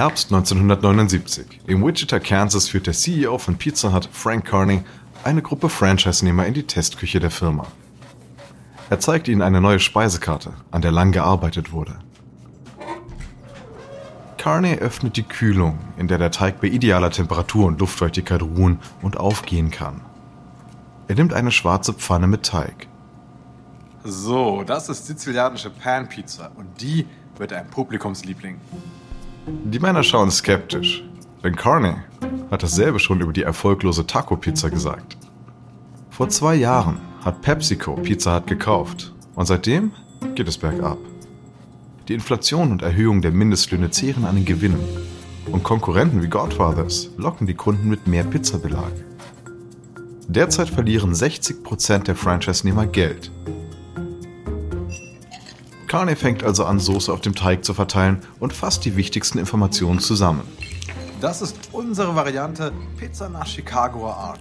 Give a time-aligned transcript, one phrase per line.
[0.00, 1.60] Herbst 1979.
[1.66, 4.82] Im Wichita, Kansas führt der CEO von Pizza Hut, Frank Carney,
[5.24, 7.66] eine Gruppe Franchise-Nehmer in die Testküche der Firma.
[8.88, 11.98] Er zeigt ihnen eine neue Speisekarte, an der lang gearbeitet wurde.
[14.38, 19.18] Carney öffnet die Kühlung, in der der Teig bei idealer Temperatur und Luftfeuchtigkeit ruhen und
[19.18, 20.00] aufgehen kann.
[21.08, 22.88] Er nimmt eine schwarze Pfanne mit Teig.
[24.02, 27.04] So, das ist sizilianische Pan-Pizza und die
[27.36, 28.56] wird ein Publikumsliebling.
[29.46, 31.04] Die Männer schauen skeptisch,
[31.42, 31.94] denn Carney
[32.50, 35.16] hat dasselbe schon über die erfolglose Taco-Pizza gesagt.
[36.10, 39.92] Vor zwei Jahren hat PepsiCo Pizza Hut gekauft und seitdem
[40.34, 40.98] geht es bergab.
[42.08, 44.84] Die Inflation und Erhöhung der Mindestlöhne zehren an den Gewinnen
[45.50, 48.92] und Konkurrenten wie Godfathers locken die Kunden mit mehr Pizzabelag.
[50.28, 53.32] Derzeit verlieren 60% der Franchise-Nehmer Geld.
[55.90, 59.98] Carney fängt also an, Soße auf dem Teig zu verteilen und fasst die wichtigsten Informationen
[59.98, 60.42] zusammen.
[61.20, 64.38] Das ist unsere Variante Pizza nach Chicagoer Art.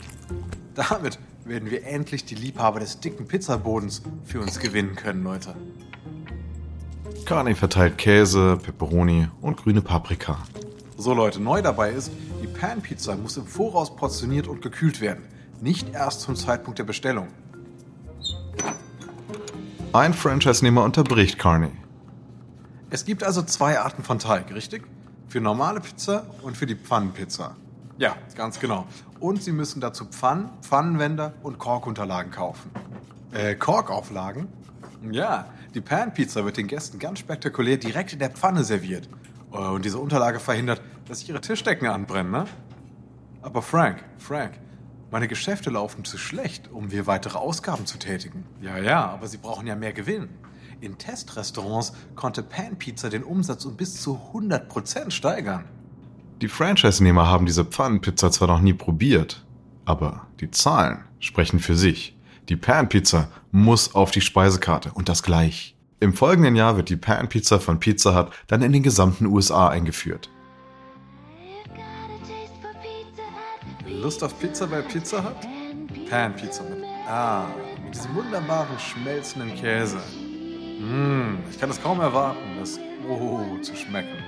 [0.76, 5.56] Damit werden wir endlich die Liebhaber des dicken Pizzabodens für uns gewinnen können, Leute.
[7.26, 10.38] Carney verteilt Käse, Peperoni und grüne Paprika.
[10.98, 12.12] So Leute, neu dabei ist,
[12.44, 15.24] die Pan-Pizza muss im Voraus portioniert und gekühlt werden.
[15.62, 17.30] Nicht erst zum Zeitpunkt der Bestellung.
[19.92, 21.72] Ein Franchise-Nehmer unterbricht Carney.
[22.92, 24.84] Es gibt also zwei Arten von Teig, richtig?
[25.28, 27.56] Für normale Pizza und für die Pfannenpizza.
[27.98, 28.86] Ja, ganz genau.
[29.20, 32.70] Und Sie müssen dazu Pfannen, Pfannenwender und Korkunterlagen kaufen.
[33.32, 34.48] Äh, Korkauflagen?
[35.12, 39.10] Ja, die Pan-Pizza wird den Gästen ganz spektakulär direkt in der Pfanne serviert.
[39.52, 42.46] Äh, Und diese Unterlage verhindert, dass ihre Tischdecken anbrennen, ne?
[43.42, 44.52] Aber Frank, Frank,
[45.12, 48.46] meine Geschäfte laufen zu schlecht, um wir weitere Ausgaben zu tätigen.
[48.62, 50.30] Ja, ja, aber Sie brauchen ja mehr Gewinn.
[50.82, 55.66] In Testrestaurants konnte Pan Pizza den Umsatz um bis zu 100% steigern.
[56.42, 59.46] Die Franchise-Nehmer haben diese Pfannenpizza zwar noch nie probiert,
[59.84, 62.16] aber die Zahlen sprechen für sich.
[62.48, 65.76] Die Pan-Pizza muss auf die Speisekarte und das gleich.
[66.00, 70.30] Im folgenden Jahr wird die Pan-Pizza von Pizza Hut dann in den gesamten USA eingeführt.
[74.02, 76.10] Lust auf Pizza bei Pizza Hut?
[76.10, 77.48] Pan Pizza mit Ah,
[77.84, 79.98] mit diesem wunderbaren schmelzenden Käse.
[80.80, 82.80] Mmh, ich kann es kaum erwarten, das
[83.10, 84.24] Oh zu schmecken.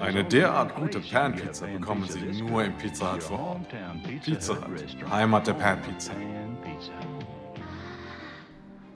[0.00, 3.68] Eine derart gute Pan-Pizza bekommen Sie nur im Pizza Hut vor Ort.
[4.24, 6.12] Pizza Hut, Heimat der Pan-Pizza.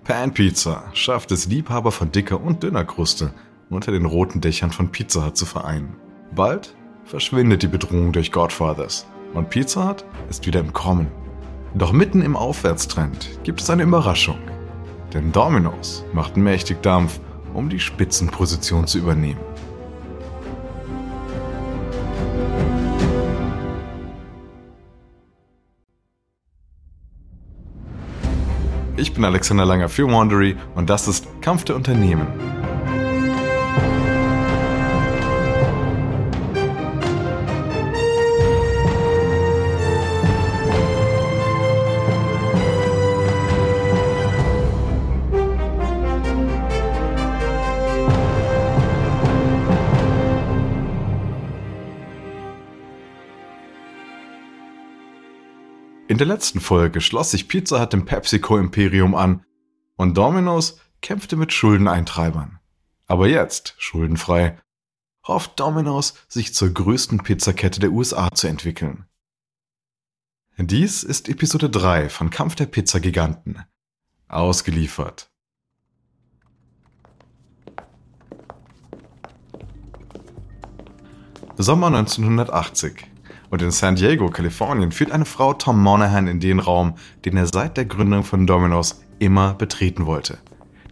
[0.05, 3.33] Pan-Pizza schafft es Liebhaber von dicker und dünner Kruste
[3.75, 5.97] unter den roten Dächern von Pizza Hut zu vereinen.
[6.35, 6.75] Bald
[7.05, 11.09] verschwindet die Bedrohung durch Godfathers und Pizza Hut ist wieder im Kommen.
[11.75, 14.39] Doch mitten im Aufwärtstrend gibt es eine Überraschung.
[15.13, 17.21] Denn Domino's macht mächtig Dampf,
[17.53, 19.41] um die Spitzenposition zu übernehmen.
[28.97, 32.27] Ich bin Alexander Langer für Wandery und das ist Kampf der Unternehmen.
[56.15, 59.45] In der letzten Folge schloss sich Pizza Hut dem PepsiCo-Imperium an
[59.97, 62.61] und Domino's kämpfte mit Schuldeneintreibern.
[63.09, 64.57] Aber jetzt, schuldenfrei,
[65.27, 69.07] hofft Domino's, sich zur größten Pizzakette der USA zu entwickeln.
[70.57, 73.65] Dies ist Episode 3 von Kampf der Pizzagiganten.
[74.29, 75.33] Ausgeliefert.
[81.57, 83.14] Sommer 1980.
[83.55, 87.47] Und in San Diego, Kalifornien, führt eine Frau Tom Monahan in den Raum, den er
[87.47, 90.39] seit der Gründung von Domino's immer betreten wollte.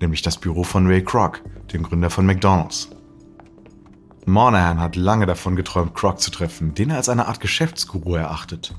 [0.00, 1.42] Nämlich das Büro von Ray Kroc,
[1.72, 2.88] dem Gründer von McDonald's.
[4.26, 8.72] Monahan hat lange davon geträumt, Kroc zu treffen, den er als eine Art Geschäftsguru erachtet.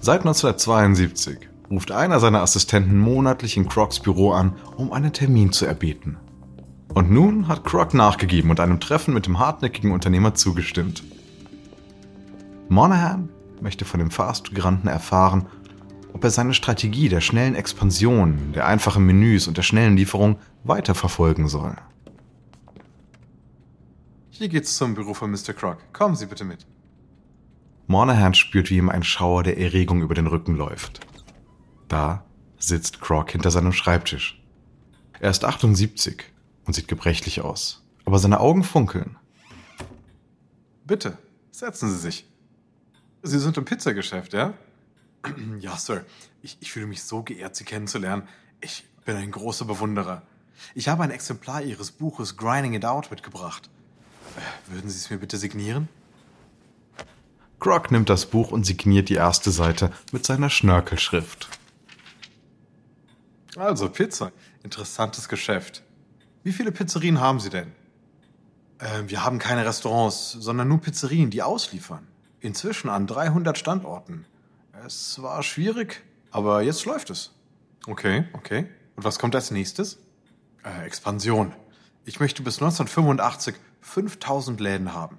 [0.00, 1.38] Seit 1972
[1.70, 6.16] ruft einer seiner Assistenten monatlich in Crocs Büro an, um einen Termin zu erbeten.
[6.92, 11.04] Und nun hat Kroc nachgegeben und einem Treffen mit dem hartnäckigen Unternehmer zugestimmt.
[12.72, 13.28] Monahan
[13.60, 15.46] möchte von dem Fast-Giganten erfahren,
[16.12, 21.48] ob er seine Strategie der schnellen Expansion, der einfachen Menüs und der schnellen Lieferung weiterverfolgen
[21.48, 21.76] soll.
[24.30, 25.52] Hier geht's zum Büro von Mr.
[25.52, 25.78] Croc.
[25.92, 26.66] Kommen Sie bitte mit.
[27.86, 31.00] Monahan spürt, wie ihm ein Schauer der Erregung über den Rücken läuft.
[31.88, 32.24] Da
[32.58, 34.42] sitzt Croc hinter seinem Schreibtisch.
[35.20, 36.32] Er ist 78 und
[36.64, 37.84] und sieht gebrechlich aus.
[38.04, 39.16] Aber seine Augen funkeln.
[40.84, 41.18] Bitte,
[41.50, 42.31] setzen Sie sich.
[43.22, 44.54] Sie sind im Pizzageschäft, ja?
[45.60, 46.04] Ja, Sir.
[46.42, 48.26] Ich, ich fühle mich so geehrt, Sie kennenzulernen.
[48.60, 50.22] Ich bin ein großer Bewunderer.
[50.74, 53.70] Ich habe ein Exemplar Ihres Buches Grinding It Out mitgebracht.
[54.36, 55.88] Äh, würden Sie es mir bitte signieren?
[57.60, 61.48] Croc nimmt das Buch und signiert die erste Seite mit seiner Schnörkelschrift.
[63.56, 64.32] Also, Pizza.
[64.64, 65.84] Interessantes Geschäft.
[66.42, 67.70] Wie viele Pizzerien haben Sie denn?
[68.78, 72.08] Äh, wir haben keine Restaurants, sondern nur Pizzerien, die ausliefern.
[72.42, 74.26] Inzwischen an 300 Standorten.
[74.84, 76.02] Es war schwierig,
[76.32, 77.30] aber jetzt läuft es.
[77.86, 78.66] Okay, okay.
[78.96, 79.98] Und was kommt als nächstes?
[80.64, 81.54] Äh, Expansion.
[82.04, 85.18] Ich möchte bis 1985 5000 Läden haben.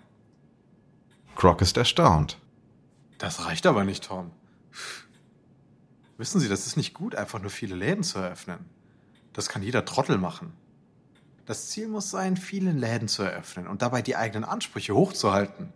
[1.36, 2.40] Croc ist erstaunt.
[3.20, 4.32] Das reicht aber nicht, Tom.
[6.18, 8.66] Wissen Sie, das ist nicht gut, einfach nur viele Läden zu eröffnen.
[9.32, 10.52] Das kann jeder Trottel machen.
[11.46, 15.72] Das Ziel muss sein, viele Läden zu eröffnen und dabei die eigenen Ansprüche hochzuhalten.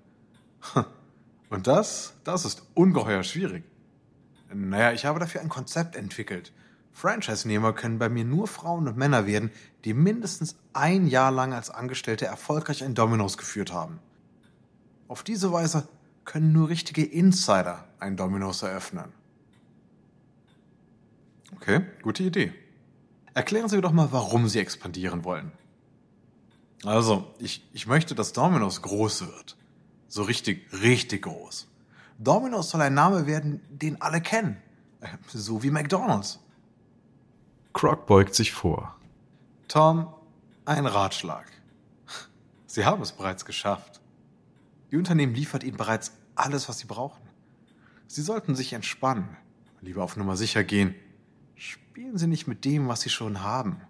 [1.50, 3.64] Und das, das ist ungeheuer schwierig.
[4.54, 6.54] Naja, ich habe dafür ein Konzept entwickelt.
[6.94, 9.52] Franchise-Nehmer können bei mir nur Frauen und Männer werden,
[9.86, 14.00] die mindestens ein Jahr lang als Angestellte erfolgreich ein Dominos geführt haben.
[15.08, 15.88] Auf diese Weise
[16.26, 19.14] können nur richtige Insider ein Dominos eröffnen.
[21.56, 22.54] Okay, gute Idee.
[23.34, 25.52] Erklären Sie mir doch mal, warum Sie expandieren wollen.
[26.84, 29.56] Also, ich, ich möchte, dass Dominos groß wird.
[30.07, 31.68] So richtig, richtig groß.
[32.18, 34.57] Dominos soll ein Name werden, den alle kennen.
[35.01, 36.39] Äh, so wie McDonald's.
[37.74, 38.95] Croc beugt sich vor.
[39.68, 40.07] Tom,
[40.65, 41.45] ein Ratschlag.
[42.65, 44.01] Sie haben es bereits geschafft.
[44.89, 47.21] Ihr Unternehmen liefert Ihnen bereits alles, was Sie brauchen.
[48.07, 49.36] Sie sollten sich entspannen,
[49.81, 50.95] lieber auf Nummer sicher gehen.
[51.56, 53.81] Spielen Sie nicht mit dem, was Sie schon haben.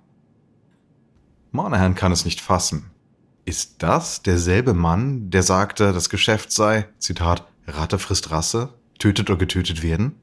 [1.52, 2.92] Monahan kann es nicht fassen.
[3.48, 9.40] Ist das derselbe Mann, der sagte, das Geschäft sei, Zitat, Ratte frisst Rasse, tötet oder
[9.40, 10.16] getötet werden?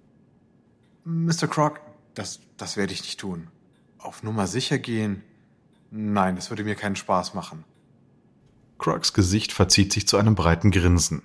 [1.05, 1.49] Mr.
[1.49, 1.81] Croc,
[2.13, 3.49] das, das werde ich nicht tun.
[3.97, 5.23] Auf Nummer sicher gehen?
[5.91, 7.65] Nein, das würde mir keinen Spaß machen.
[8.77, 11.23] Crocs Gesicht verzieht sich zu einem breiten Grinsen.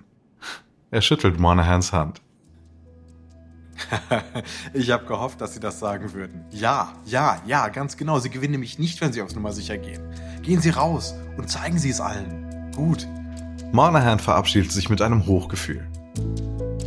[0.92, 2.22] Er schüttelt Monahans Hand.
[4.74, 6.46] ich habe gehofft, dass Sie das sagen würden.
[6.52, 8.20] Ja, ja, ja, ganz genau.
[8.20, 10.02] Sie gewinnen nämlich nicht, wenn Sie auf Nummer sicher gehen.
[10.42, 12.72] Gehen Sie raus und zeigen Sie es allen.
[12.76, 13.08] Gut.
[13.72, 15.88] Monahan verabschiedet sich mit einem Hochgefühl.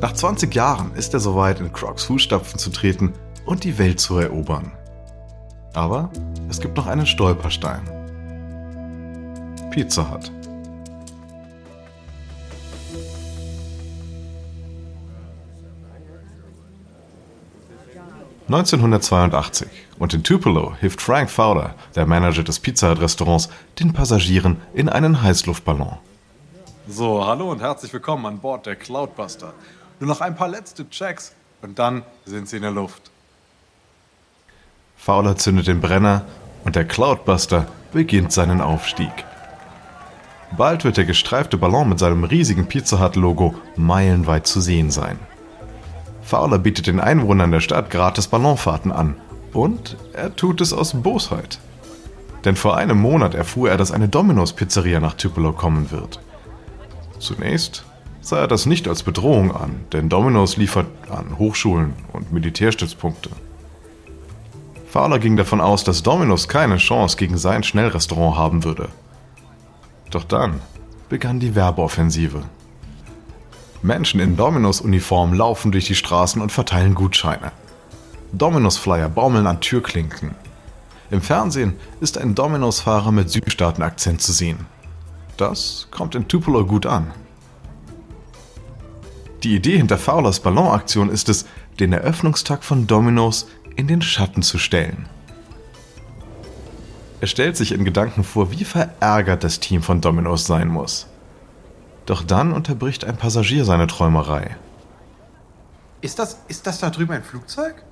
[0.01, 3.13] Nach 20 Jahren ist er soweit, in Crocs Fußstapfen zu treten
[3.47, 4.73] und die Welt zu erobern.
[5.75, 6.11] Aber
[6.51, 7.83] es gibt noch einen Stolperstein.
[9.71, 10.33] Pizza Hut.
[18.53, 19.65] ...1982
[19.99, 23.49] und in Tupelo hilft Frank Fowler, der Manager des Pizza Hut Restaurants,
[23.81, 25.97] den Passagieren in einen Heißluftballon.
[26.87, 29.55] So, hallo und herzlich willkommen an Bord der Cloudbuster.
[30.01, 31.33] Nur noch ein paar letzte Checks
[31.63, 33.11] und dann sind sie in der Luft.
[34.97, 36.27] Fowler zündet den Brenner
[36.65, 39.13] und der Cloudbuster beginnt seinen Aufstieg.
[40.59, 45.19] Bald wird der gestreifte Ballon mit seinem riesigen Pizza Hut Logo meilenweit zu sehen sein.
[46.23, 49.17] Fowler bietet den Einwohnern der Stadt gratis Ballonfahrten an
[49.53, 51.59] und er tut es aus Bosheit.
[52.45, 56.21] Denn vor einem Monat erfuhr er, dass eine Domino's Pizzeria nach Tupelo kommen wird.
[57.19, 57.85] Zunächst
[58.21, 63.31] sah er das nicht als Bedrohung an, denn Domino's liefert an Hochschulen und Militärstützpunkte.
[64.89, 68.89] Fowler ging davon aus, dass Domino's keine Chance gegen sein Schnellrestaurant haben würde.
[70.11, 70.61] Doch dann
[71.09, 72.43] begann die Werbeoffensive.
[73.83, 77.51] Menschen in Domino's Uniform laufen durch die Straßen und verteilen Gutscheine.
[78.33, 80.37] Domino's Flyer baumeln an Türklinken.
[81.11, 84.67] Im Fernsehen ist ein Domino's Fahrer mit Südstaaten-Akzent zu sehen.
[85.37, 87.11] Das kommt in Tupelo gut an.
[89.43, 91.47] Die Idee hinter Fowlers Ballonaktion ist es,
[91.81, 95.07] den Eröffnungstag von Domino's in den Schatten zu stellen.
[97.21, 101.09] Er stellt sich in Gedanken vor, wie verärgert das Team von Domino's sein muss.
[102.07, 104.57] Doch dann unterbricht ein Passagier seine Träumerei.
[106.01, 107.85] Ist das, ist das da drüben ein Flugzeug?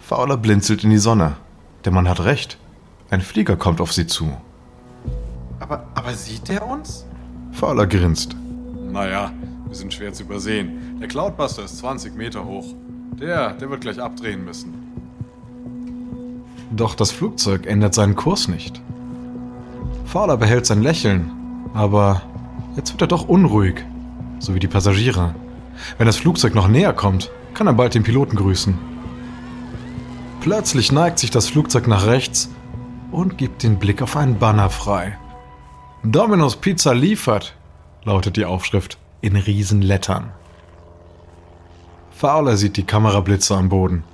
[0.00, 1.36] Fowler blinzelt in die Sonne.
[1.84, 2.58] Der Mann hat recht.
[3.10, 4.36] Ein Flieger kommt auf sie zu.
[5.58, 7.04] Aber, aber sieht der uns?
[7.52, 8.36] Fowler grinst.
[8.90, 9.32] Naja,
[9.66, 10.98] wir sind schwer zu übersehen.
[11.00, 12.74] Der Cloudbuster ist 20 Meter hoch.
[13.18, 14.74] Der, der wird gleich abdrehen müssen.
[16.70, 18.80] Doch das Flugzeug ändert seinen Kurs nicht.
[20.06, 21.30] Fowler behält sein Lächeln,
[21.72, 22.22] aber
[22.76, 23.84] jetzt wird er doch unruhig,
[24.38, 25.34] so wie die Passagiere.
[25.98, 28.76] Wenn das Flugzeug noch näher kommt, kann er bald den Piloten grüßen.
[30.40, 32.50] Plötzlich neigt sich das Flugzeug nach rechts
[33.10, 35.18] und gibt den Blick auf einen Banner frei.
[36.02, 37.54] Domino's Pizza liefert,
[38.04, 40.32] lautet die Aufschrift in Riesenlettern.
[42.10, 44.04] Fowler sieht die Kamerablitze am Boden.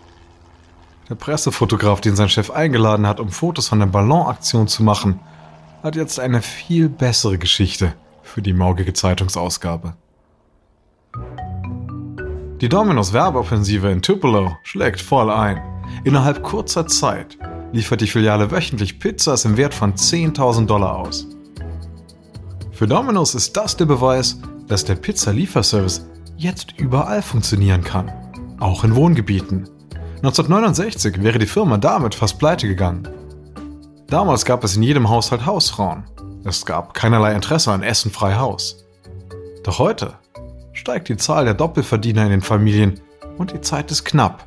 [1.08, 5.18] Der Pressefotograf, den sein Chef eingeladen hat, um Fotos von der Ballonaktion zu machen,
[5.82, 7.94] hat jetzt eine viel bessere Geschichte
[8.30, 9.94] für die morgige Zeitungsausgabe.
[12.60, 15.60] Die Domino's Werbeoffensive in Tupelo schlägt voll ein.
[16.04, 17.36] Innerhalb kurzer Zeit
[17.72, 21.26] liefert die Filiale wöchentlich Pizzas im Wert von 10.000 Dollar aus.
[22.70, 26.06] Für Domino's ist das der Beweis, dass der Pizza-Lieferservice
[26.36, 28.12] jetzt überall funktionieren kann,
[28.60, 29.68] auch in Wohngebieten.
[30.18, 33.08] 1969 wäre die Firma damit fast pleite gegangen.
[34.06, 36.04] Damals gab es in jedem Haushalt Hausfrauen.
[36.42, 38.86] Es gab keinerlei Interesse an Essen frei Haus.
[39.62, 40.18] Doch heute
[40.72, 43.00] steigt die Zahl der Doppelverdiener in den Familien
[43.36, 44.46] und die Zeit ist knapp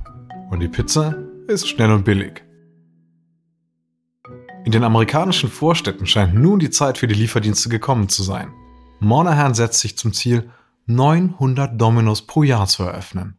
[0.50, 1.16] und die Pizza
[1.48, 2.44] ist schnell und billig.
[4.66, 8.52] In den amerikanischen Vorstädten scheint nun die Zeit für die Lieferdienste gekommen zu sein.
[9.00, 10.50] Monahan setzt sich zum Ziel,
[10.88, 13.38] 900 Dominos pro Jahr zu eröffnen.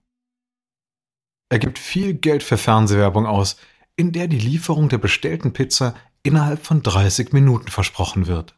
[1.48, 3.56] Er gibt viel Geld für Fernsehwerbung aus,
[3.96, 5.94] in der die Lieferung der bestellten Pizza
[6.24, 8.54] innerhalb von 30 Minuten versprochen wird.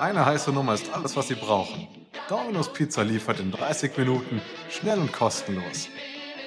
[0.00, 1.86] Eine heiße Nummer ist alles, was Sie brauchen.
[2.28, 4.40] Domino's Pizza liefert in 30 Minuten,
[4.70, 5.88] schnell und kostenlos.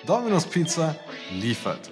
[0.05, 0.95] Domino's Pizza
[1.31, 1.91] liefert.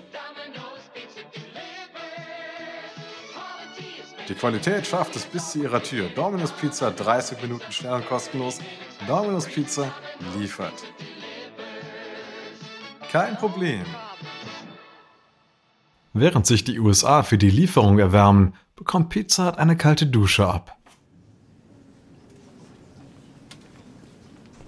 [4.27, 6.09] Die Qualität schafft es bis zu ihrer Tür.
[6.09, 8.59] Domino's Pizza 30 Minuten schnell und kostenlos.
[9.07, 9.91] Domino's Pizza
[10.37, 10.73] liefert.
[13.11, 13.83] Kein Problem.
[16.13, 20.75] Während sich die USA für die Lieferung erwärmen, bekommt Pizza Hut eine kalte Dusche ab.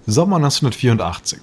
[0.06, 1.40] Sommer 1984.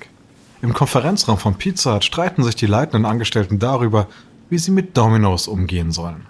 [0.62, 4.08] Im Konferenzraum von Pizza Hut streiten sich die leitenden Angestellten darüber,
[4.48, 6.26] wie sie mit Domino's umgehen sollen.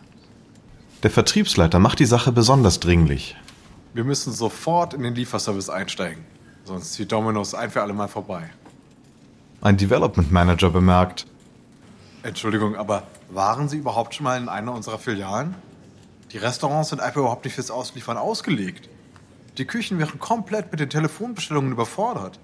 [1.02, 3.36] Der Vertriebsleiter macht die Sache besonders dringlich.
[3.94, 6.24] Wir müssen sofort in den Lieferservice einsteigen,
[6.64, 8.50] sonst zieht Domino's ein für alle Mal vorbei.
[9.60, 11.26] Ein Development Manager bemerkt,
[12.26, 15.54] Entschuldigung, aber waren Sie überhaupt schon mal in einer unserer Filialen?
[16.32, 18.88] Die Restaurants sind einfach überhaupt nicht fürs Ausliefern ausgelegt.
[19.58, 22.40] Die Küchen wären komplett mit den Telefonbestellungen überfordert.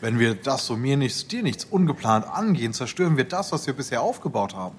[0.00, 3.74] Wenn wir das so mir nichts, dir nichts ungeplant angehen, zerstören wir das, was wir
[3.74, 4.76] bisher aufgebaut haben.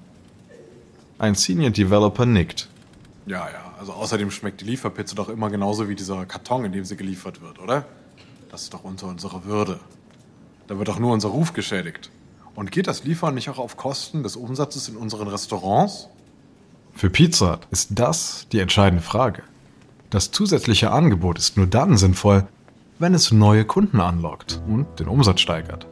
[1.20, 2.70] ein Senior Developer nickt.
[3.26, 3.74] Ja, ja.
[3.78, 7.42] Also außerdem schmeckt die Lieferpizza doch immer genauso wie dieser Karton, in dem sie geliefert
[7.42, 7.86] wird, oder?
[8.50, 9.80] Das ist doch unter unserer Würde.
[10.72, 12.12] Da wird doch nur unser Ruf geschädigt.
[12.56, 16.08] Und geht das Liefern nicht auch auf Kosten des Umsatzes in unseren Restaurants?
[16.94, 19.44] Für Pizza ist das die entscheidende Frage.
[20.12, 22.48] Das zusätzliche Angebot ist nur dann sinnvoll,
[23.00, 25.88] wenn es neue Kunden anlockt und den Umsatz steigert.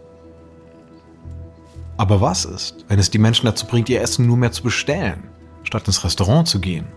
[1.97, 5.23] Aber was ist, wenn es die Menschen dazu bringt, ihr Essen nur mehr zu bestellen,
[5.63, 6.87] statt ins Restaurant zu gehen?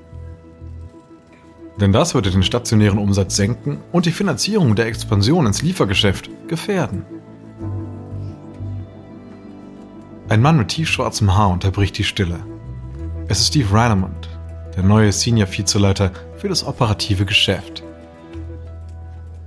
[1.80, 7.04] Denn das würde den stationären Umsatz senken und die Finanzierung der Expansion ins Liefergeschäft gefährden.
[10.32, 12.42] Ein Mann mit tiefschwarzem Haar unterbricht die Stille.
[13.28, 14.30] Es ist Steve Reinemund,
[14.74, 17.82] der neue Senior-Vizeleiter für das operative Geschäft.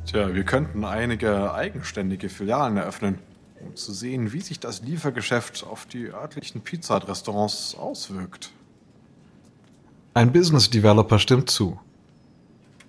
[0.05, 3.17] Tja, wir könnten einige eigenständige Filialen eröffnen,
[3.61, 8.51] um zu sehen, wie sich das Liefergeschäft auf die örtlichen Pizza-Restaurants auswirkt.
[10.13, 11.79] Ein Business Developer stimmt zu.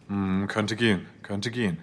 [0.09, 1.79] Hm, könnte gehen, könnte gehen.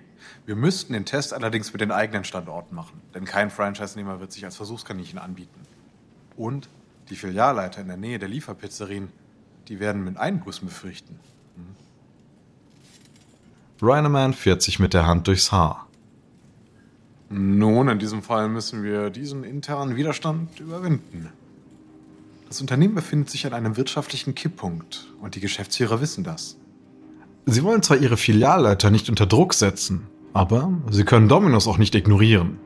[0.45, 4.45] Wir müssten den Test allerdings mit den eigenen Standorten machen, denn kein Franchise-Nehmer wird sich
[4.45, 5.72] als Versuchskaninchen anbieten.
[6.35, 6.69] Und
[7.09, 9.09] die Filialleiter in der Nähe der Lieferpizzerien,
[9.67, 11.19] die werden mit Einbußen befürchten.
[13.81, 15.87] Reineman fährt sich mit der Hand durchs Haar.
[17.29, 21.29] Nun, in diesem Fall müssen wir diesen internen Widerstand überwinden.
[22.47, 26.57] Das Unternehmen befindet sich an einem wirtschaftlichen Kipppunkt und die Geschäftsführer wissen das.
[27.45, 31.95] Sie wollen zwar ihre Filialleiter nicht unter Druck setzen, aber sie können Dominos auch nicht
[31.95, 32.59] ignorieren.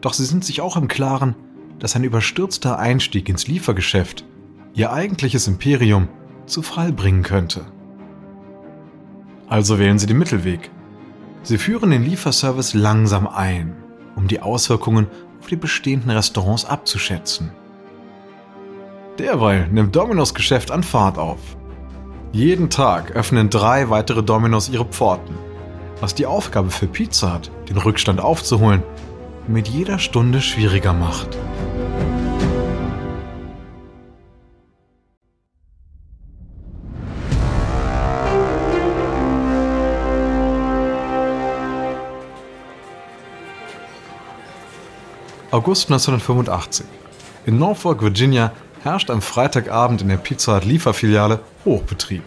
[0.00, 1.36] Doch sie sind sich auch im Klaren,
[1.82, 4.24] dass ein überstürzter Einstieg ins Liefergeschäft
[4.72, 6.06] ihr eigentliches Imperium
[6.46, 7.66] zu Fall bringen könnte.
[9.48, 10.70] Also wählen sie den Mittelweg.
[11.42, 13.74] Sie führen den Lieferservice langsam ein,
[14.14, 15.08] um die Auswirkungen
[15.40, 17.50] auf die bestehenden Restaurants abzuschätzen.
[19.18, 21.40] Derweil nimmt Dominos Geschäft an Fahrt auf.
[22.30, 25.34] Jeden Tag öffnen drei weitere Dominos ihre Pforten,
[26.00, 28.84] was die Aufgabe für Pizza Hut, den Rückstand aufzuholen,
[29.48, 31.36] mit jeder Stunde schwieriger macht.
[45.52, 46.86] August 1985.
[47.44, 52.22] In Norfolk, Virginia herrscht am Freitagabend in der Pizza Hut Lieferfiliale Hochbetrieb.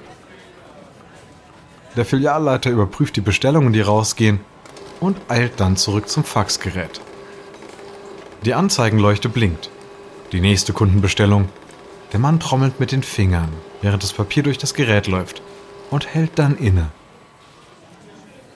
[1.95, 4.41] Der Filialleiter überprüft die Bestellungen, die rausgehen
[4.99, 7.01] und eilt dann zurück zum Faxgerät.
[8.43, 9.71] Die Anzeigenleuchte blinkt.
[10.31, 11.49] Die nächste Kundenbestellung.
[12.13, 13.49] Der Mann trommelt mit den Fingern,
[13.81, 15.41] während das Papier durch das Gerät läuft
[15.89, 16.91] und hält dann inne.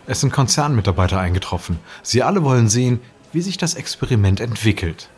[0.06, 1.80] Es sind Konzernmitarbeiter eingetroffen.
[2.04, 3.00] Sie alle wollen sehen,
[3.32, 5.10] wie sich das Experiment entwickelt.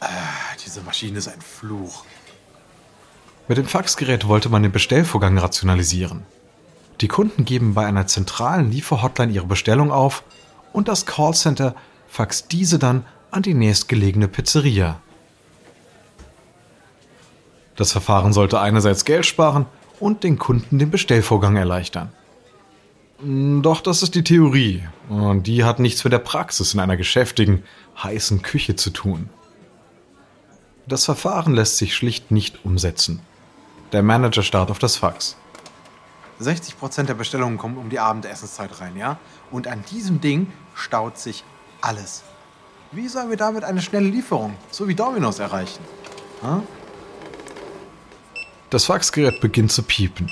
[0.00, 0.08] Ah,
[0.64, 2.04] diese Maschine ist ein Fluch.
[3.48, 6.22] Mit dem Faxgerät wollte man den Bestellvorgang rationalisieren.
[7.00, 10.22] Die Kunden geben bei einer zentralen Lieferhotline ihre Bestellung auf
[10.72, 11.74] und das Callcenter
[12.08, 15.00] faxt diese dann an die nächstgelegene Pizzeria.
[17.76, 19.66] Das Verfahren sollte einerseits Geld sparen
[20.00, 22.12] und den Kunden den Bestellvorgang erleichtern.
[23.22, 27.64] Doch das ist die Theorie und die hat nichts mit der Praxis in einer geschäftigen,
[28.02, 29.28] heißen Küche zu tun.
[30.86, 33.20] Das Verfahren lässt sich schlicht nicht umsetzen.
[33.92, 35.36] Der Manager starrt auf das Fax.
[36.40, 39.18] 60% der Bestellungen kommen um die Abendessenszeit rein, ja?
[39.50, 41.44] Und an diesem Ding staut sich
[41.82, 42.22] alles.
[42.92, 45.84] Wie sollen wir damit eine schnelle Lieferung, so wie Dominos, erreichen?
[46.40, 46.62] Hm?
[48.70, 50.30] Das Faxgerät beginnt zu piepen.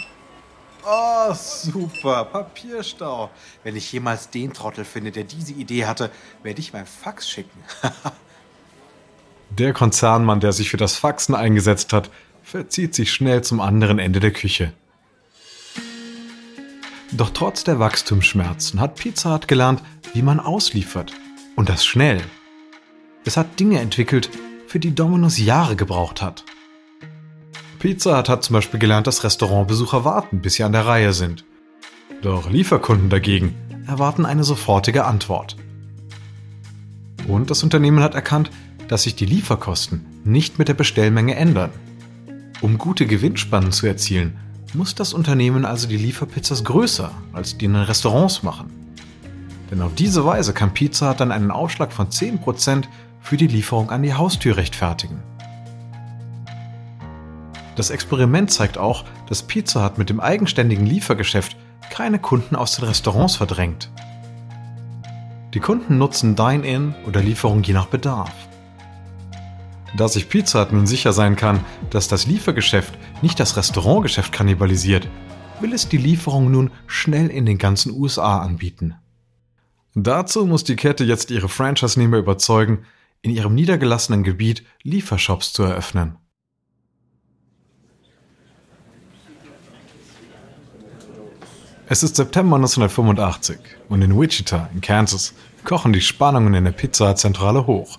[0.90, 2.24] Oh, super.
[2.24, 3.30] Papierstau.
[3.62, 6.10] Wenn ich jemals den Trottel finde, der diese Idee hatte,
[6.42, 7.62] werde ich mein Fax schicken.
[9.50, 12.08] der Konzernmann, der sich für das Faxen eingesetzt hat,
[12.42, 14.72] verzieht sich schnell zum anderen Ende der Küche.
[17.12, 19.82] Doch trotz der Wachstumsschmerzen hat Pizza Hut gelernt,
[20.14, 21.12] wie man ausliefert.
[21.54, 22.22] Und das schnell.
[23.26, 24.30] Es hat Dinge entwickelt,
[24.66, 26.44] für die Domino's Jahre gebraucht hat.
[27.78, 31.44] Pizza Hut hat zum Beispiel gelernt, dass Restaurantbesucher warten, bis sie an der Reihe sind.
[32.22, 33.54] Doch Lieferkunden dagegen
[33.86, 35.56] erwarten eine sofortige Antwort.
[37.28, 38.50] Und das Unternehmen hat erkannt,
[38.88, 41.70] dass sich die Lieferkosten nicht mit der Bestellmenge ändern.
[42.60, 44.36] Um gute Gewinnspannen zu erzielen,
[44.74, 48.70] muss das Unternehmen also die Lieferpizzas größer als die in den Restaurants machen.
[49.70, 52.84] Denn auf diese Weise kann Pizza dann einen Aufschlag von 10%
[53.20, 55.22] für die Lieferung an die Haustür rechtfertigen.
[57.78, 61.56] Das Experiment zeigt auch, dass Pizza Hut mit dem eigenständigen Liefergeschäft
[61.92, 63.92] keine Kunden aus den Restaurants verdrängt.
[65.54, 68.32] Die Kunden nutzen Dine-In oder Lieferung je nach Bedarf.
[69.96, 75.08] Da sich Pizza Hut nun sicher sein kann, dass das Liefergeschäft nicht das Restaurantgeschäft kannibalisiert,
[75.60, 78.96] will es die Lieferung nun schnell in den ganzen USA anbieten.
[79.94, 82.86] Dazu muss die Kette jetzt ihre Franchise-Nehmer überzeugen,
[83.22, 86.18] in ihrem niedergelassenen Gebiet Liefershops zu eröffnen.
[91.90, 95.32] Es ist September 1985 und in Wichita in Kansas
[95.64, 97.98] kochen die Spannungen in der Pizza-Zentrale hoch.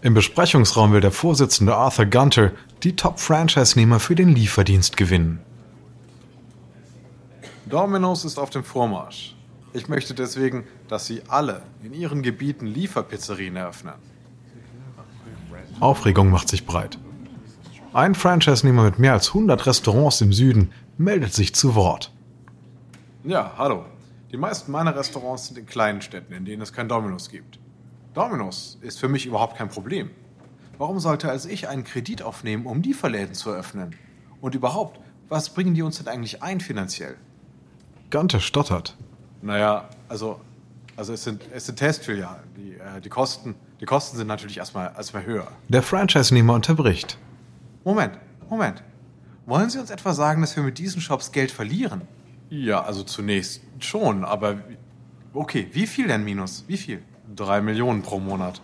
[0.00, 5.40] Im Besprechungsraum will der Vorsitzende Arthur Gunter die Top-Franchise-Nehmer für den Lieferdienst gewinnen.
[7.66, 9.36] Domino's ist auf dem Vormarsch.
[9.74, 13.96] Ich möchte deswegen, dass Sie alle in Ihren Gebieten Lieferpizzerien eröffnen.
[15.78, 16.98] Aufregung macht sich breit.
[17.92, 22.12] Ein Franchise-Nehmer mit mehr als 100 Restaurants im Süden meldet sich zu Wort.
[23.28, 23.84] Ja, hallo.
[24.32, 27.58] Die meisten meiner Restaurants sind in kleinen Städten, in denen es kein Domino's gibt.
[28.14, 30.10] Domino's ist für mich überhaupt kein Problem.
[30.78, 33.94] Warum sollte also ich einen Kredit aufnehmen, um Lieferläden zu eröffnen?
[34.40, 37.16] Und überhaupt, was bringen die uns denn eigentlich ein finanziell?
[38.08, 38.96] Gante stottert.
[39.42, 40.40] Naja, also,
[40.96, 42.44] also es sind, es sind Testfilialen.
[42.56, 45.48] Die, äh, die, Kosten, die Kosten sind natürlich erstmal, erstmal höher.
[45.68, 47.18] Der Franchise-Nehmer unterbricht.
[47.84, 48.82] Moment, Moment.
[49.44, 52.08] Wollen Sie uns etwa sagen, dass wir mit diesen Shops Geld verlieren?
[52.50, 54.58] Ja, also zunächst schon, aber
[55.34, 56.64] okay, wie viel denn minus?
[56.66, 57.02] Wie viel?
[57.34, 58.60] Drei Millionen pro Monat.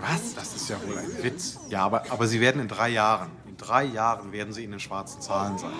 [0.00, 0.34] Was?
[0.34, 1.58] Das ist ja wohl ein Witz.
[1.68, 4.80] Ja, aber, aber Sie werden in drei Jahren, in drei Jahren werden Sie in den
[4.80, 5.72] schwarzen Zahlen sein.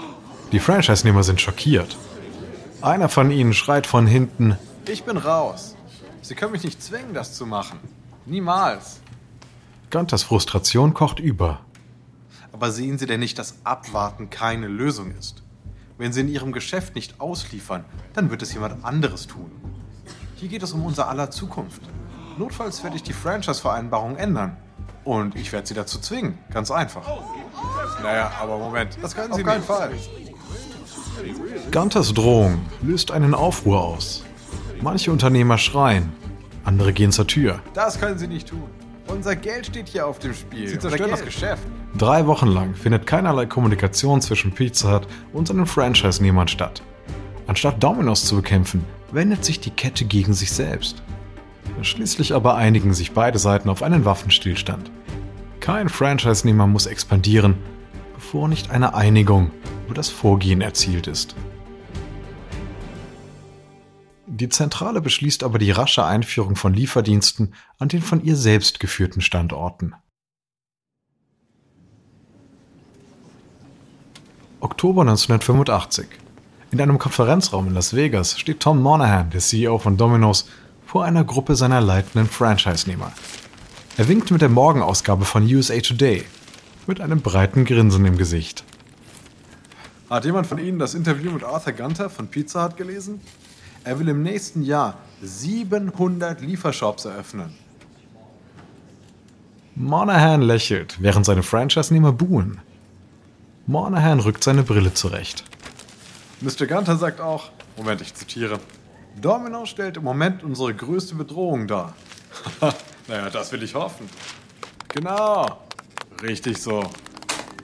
[0.53, 1.97] Die Franchise-Nehmer sind schockiert.
[2.83, 5.77] Einer von ihnen schreit von hinten: Ich bin raus.
[6.21, 7.79] Sie können mich nicht zwingen, das zu machen.
[8.27, 9.01] Niemals.
[9.91, 11.61] Gunters Frustration kocht über.
[12.53, 15.43] Aber sehen Sie denn nicht, dass Abwarten keine Lösung ist?
[15.99, 17.85] Wenn Sie in Ihrem Geschäft nicht ausliefern,
[18.15, 19.51] dann wird es jemand anderes tun.
[20.37, 21.83] Hier geht es um unser aller Zukunft.
[22.39, 24.57] Notfalls werde ich die Franchise-Vereinbarung ändern.
[25.03, 26.39] Und ich werde Sie dazu zwingen.
[26.53, 27.03] Ganz einfach.
[28.01, 28.97] Naja, aber Moment.
[29.03, 29.91] Das können Sie Auf keinen Fall.
[31.73, 34.25] Gunters Drohung löst einen Aufruhr aus.
[34.81, 36.13] Manche Unternehmer schreien,
[36.65, 37.61] andere gehen zur Tür.
[37.75, 38.71] Das können Sie nicht tun.
[39.09, 40.69] Unser Geld steht hier auf dem Spiel.
[40.69, 41.65] Sie zerstören das Geschäft.
[41.97, 46.83] Drei Wochen lang findet keinerlei Kommunikation zwischen Pizza Hut und seinen Franchise-Nehmern statt.
[47.47, 51.03] Anstatt Domino's zu bekämpfen, wendet sich die Kette gegen sich selbst.
[51.83, 54.91] Schließlich aber einigen sich beide Seiten auf einen Waffenstillstand.
[55.61, 57.57] Kein Franchise-Nehmer muss expandieren,
[58.15, 59.51] bevor nicht eine Einigung
[59.87, 61.35] über das Vorgehen erzielt ist.
[64.27, 69.21] Die Zentrale beschließt aber die rasche Einführung von Lieferdiensten an den von ihr selbst geführten
[69.21, 69.95] Standorten.
[74.61, 76.09] Oktober 1985.
[76.73, 80.49] In einem Konferenzraum in Las Vegas steht Tom Monahan, der CEO von Domino's,
[80.85, 83.13] vor einer Gruppe seiner leitenden Franchise-Nehmer.
[83.97, 86.25] Er winkt mit der Morgenausgabe von USA Today,
[86.89, 88.65] mit einem breiten Grinsen im Gesicht.
[90.11, 93.21] Hat jemand von Ihnen das Interview mit Arthur Gunter von Pizza Hut gelesen?
[93.85, 97.55] Er will im nächsten Jahr 700 Liefershops eröffnen.
[99.77, 102.61] Monahan lächelt, während seine Franchise-Nehmer buhen.
[103.69, 105.45] Monahan rückt seine Brille zurecht.
[106.41, 106.67] Mr.
[106.67, 108.61] Gunter sagt auch, Moment, ich zitiere,
[109.21, 111.95] Domino stellt im Moment unsere größte Bedrohung dar.
[113.09, 114.09] naja, das will ich hoffen.
[114.89, 115.59] Genau.
[116.23, 116.83] Richtig so.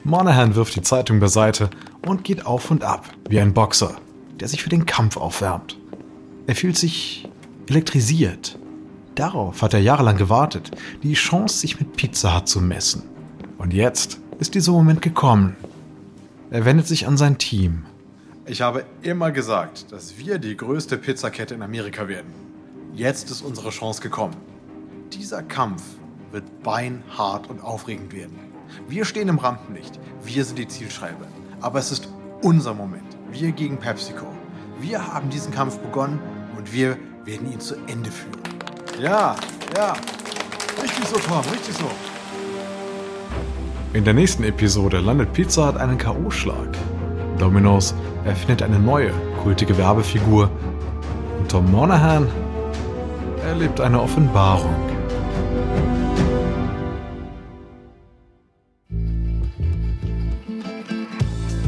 [0.02, 1.70] Monahan wirft die Zeitung beiseite
[2.06, 3.96] und geht auf und ab, wie ein Boxer,
[4.40, 5.78] der sich für den Kampf aufwärmt.
[6.46, 7.26] Er fühlt sich
[7.66, 8.58] elektrisiert.
[9.14, 10.70] Darauf hat er jahrelang gewartet,
[11.02, 13.04] die Chance, sich mit Pizza Hut zu messen.
[13.56, 15.56] Und jetzt ist dieser Moment gekommen.
[16.54, 17.84] Er wendet sich an sein Team
[18.46, 22.30] ich habe immer gesagt, dass wir die größte Pizzakette in Amerika werden.
[22.92, 24.36] Jetzt ist unsere Chance gekommen.
[25.14, 25.82] Dieser Kampf
[26.30, 28.38] wird beinhart und aufregend werden.
[28.86, 31.26] Wir stehen im Rampenlicht, wir sind die Zielscheibe.
[31.62, 32.08] Aber es ist
[32.42, 33.16] unser Moment.
[33.30, 34.26] Wir gegen PepsiCo.
[34.78, 36.20] Wir haben diesen Kampf begonnen
[36.58, 38.42] und wir werden ihn zu Ende führen.
[39.00, 39.36] Ja,
[39.74, 39.94] ja.
[40.82, 42.13] Richtig so, Tom, richtig so.
[43.94, 46.76] In der nächsten Episode landet Pizza Hut einen K.O.-Schlag.
[47.38, 50.50] Domino's erfindet eine neue, kultige Werbefigur
[51.38, 52.26] und Tom Monahan
[53.46, 54.74] erlebt eine Offenbarung.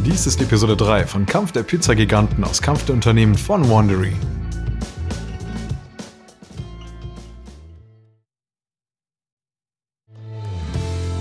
[0.04, 4.14] Dies ist Episode 3 von Kampf der Pizzagiganten aus Kampf der Unternehmen von Wandery.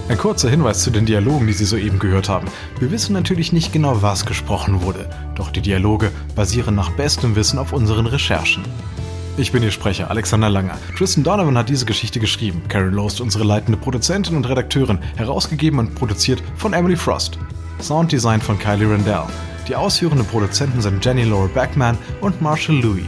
[0.07, 2.47] Ein kurzer Hinweis zu den Dialogen, die Sie soeben gehört haben.
[2.79, 7.57] Wir wissen natürlich nicht genau, was gesprochen wurde, doch die Dialoge basieren nach bestem Wissen
[7.57, 8.63] auf unseren Recherchen.
[9.35, 10.77] Ich bin Ihr Sprecher, Alexander Langer.
[10.95, 12.61] Tristan Donovan hat diese Geschichte geschrieben.
[12.67, 17.39] Karen Lost, unsere leitende Produzentin und Redakteurin, herausgegeben und produziert von Emily Frost.
[17.81, 19.23] Sounddesign von Kylie Rendell.
[19.67, 23.05] Die ausführenden Produzenten sind Jenny Laura Backman und Marshall Louis.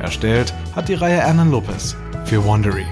[0.00, 2.86] Erstellt hat die Reihe Annan Lopez für Wandery.